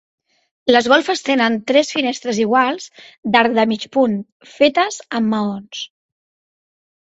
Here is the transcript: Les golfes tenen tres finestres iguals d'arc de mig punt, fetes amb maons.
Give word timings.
Les 0.71 0.87
golfes 0.93 1.19
tenen 1.27 1.57
tres 1.71 1.91
finestres 1.97 2.39
iguals 2.45 2.89
d'arc 3.37 3.55
de 3.59 3.67
mig 3.75 3.87
punt, 3.99 4.19
fetes 4.57 5.01
amb 5.21 5.33
maons. 5.37 5.87